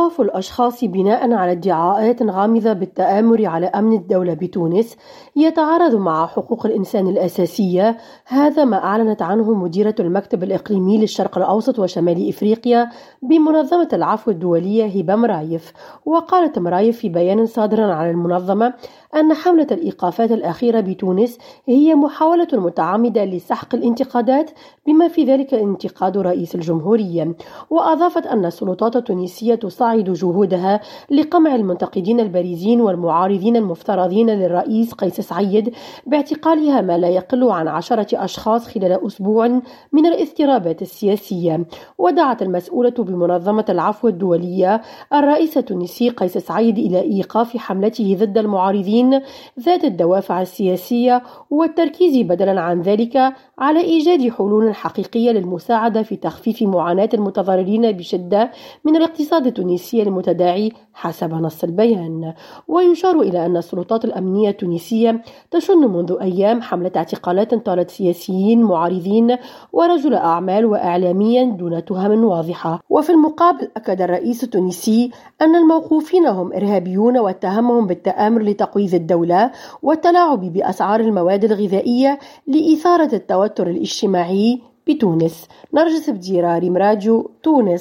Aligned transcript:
إيقاف 0.00 0.20
الأشخاص 0.20 0.84
بناء 0.84 1.32
على 1.32 1.52
ادعاءات 1.52 2.22
غامضة 2.22 2.72
بالتآمر 2.72 3.46
على 3.46 3.66
أمن 3.66 3.92
الدولة 3.92 4.34
بتونس 4.34 4.96
يتعارض 5.36 5.94
مع 5.94 6.26
حقوق 6.26 6.66
الإنسان 6.66 7.08
الأساسية. 7.08 7.96
هذا 8.26 8.64
ما 8.64 8.84
أعلنت 8.84 9.22
عنه 9.22 9.54
مديرة 9.54 9.94
المكتب 10.00 10.42
الإقليمي 10.42 10.98
للشرق 10.98 11.38
الأوسط 11.38 11.78
وشمال 11.78 12.28
إفريقيا 12.28 12.90
بمنظمة 13.22 13.88
العفو 13.92 14.30
الدولية 14.30 14.86
هبة 14.86 15.16
مرايف 15.16 15.72
وقالت 16.06 16.58
مرايف 16.58 16.98
في 16.98 17.08
بيان 17.08 17.46
صادر 17.46 17.82
عن 17.82 18.10
المنظمة 18.10 18.74
أن 19.14 19.34
حملة 19.34 19.66
الإيقافات 19.70 20.32
الأخيرة 20.32 20.80
بتونس 20.80 21.38
هي 21.66 21.94
محاولة 21.94 22.48
متعمدة 22.52 23.24
لسحق 23.24 23.74
الانتقادات 23.74 24.50
بما 24.86 25.08
في 25.08 25.24
ذلك 25.24 25.54
انتقاد 25.54 26.18
رئيس 26.18 26.54
الجمهورية. 26.54 27.34
وأضافت 27.70 28.26
أن 28.26 28.44
السلطات 28.44 28.96
التونسية 28.96 29.54
تصعد 29.90 30.12
جهودها 30.12 30.80
لقمع 31.10 31.54
المنتقدين 31.54 32.20
البارزين 32.20 32.80
والمعارضين 32.80 33.56
المفترضين 33.56 34.30
للرئيس 34.30 34.92
قيس 34.94 35.20
سعيد 35.20 35.74
باعتقالها 36.06 36.80
ما 36.80 36.98
لا 36.98 37.08
يقل 37.08 37.50
عن 37.50 37.68
عشرة 37.68 38.24
أشخاص 38.24 38.68
خلال 38.68 39.06
أسبوع 39.06 39.48
من 39.92 40.06
الاضطرابات 40.06 40.82
السياسية. 40.82 41.66
ودعت 41.98 42.42
المسؤولة 42.42 42.90
بمنظمة 42.98 43.64
العفو 43.68 44.08
الدولية 44.08 44.80
الرئيس 45.12 45.58
التونسي 45.58 46.08
قيس 46.10 46.38
سعيد 46.38 46.78
إلى 46.78 47.00
إيقاف 47.00 47.56
حملته 47.56 48.16
ضد 48.20 48.38
المعارضين 48.38 49.20
ذات 49.60 49.84
الدوافع 49.84 50.42
السياسية 50.42 51.22
والتركيز 51.50 52.26
بدلا 52.26 52.60
عن 52.60 52.80
ذلك 52.82 53.16
على 53.58 53.80
إيجاد 53.80 54.30
حلول 54.30 54.74
حقيقية 54.74 55.30
للمساعدة 55.30 56.02
في 56.02 56.16
تخفيف 56.16 56.62
معاناة 56.62 57.08
المتضررين 57.14 57.92
بشدة 57.92 58.50
من 58.84 58.96
الاقتصاد 58.96 59.46
التونسي. 59.46 59.69
المتداعي 59.94 60.72
حسب 60.94 61.34
نص 61.34 61.64
البيان. 61.64 62.34
ويشار 62.68 63.20
إلى 63.20 63.46
أن 63.46 63.56
السلطات 63.56 64.04
الأمنية 64.04 64.50
التونسية 64.50 65.22
تشن 65.50 65.78
منذ 65.78 66.16
أيام 66.20 66.62
حملة 66.62 66.92
اعتقالات 66.96 67.54
طالت 67.54 67.90
سياسيين 67.90 68.62
معارضين 68.62 69.36
ورجل 69.72 70.14
أعمال 70.14 70.66
وإعلاميا 70.66 71.44
دون 71.44 71.84
تهم 71.84 72.24
واضحة. 72.24 72.80
وفي 72.90 73.10
المقابل 73.10 73.68
أكد 73.76 74.02
الرئيس 74.02 74.44
التونسي 74.44 75.10
أن 75.42 75.56
الموقوفين 75.56 76.26
هم 76.26 76.52
إرهابيون 76.52 77.18
واتهمهم 77.18 77.86
بالتآمر 77.86 78.42
لتقويض 78.42 78.94
الدولة 78.94 79.50
والتلاعب 79.82 80.40
بأسعار 80.52 81.00
المواد 81.00 81.44
الغذائية 81.44 82.18
لإثارة 82.46 83.14
التوتر 83.14 83.66
الاجتماعي 83.66 84.60
بتونس. 84.86 85.48
نرجس 85.74 86.10
بديرة 86.10 86.58
ريم 86.58 86.76
راديو 86.76 87.30
تونس. 87.42 87.78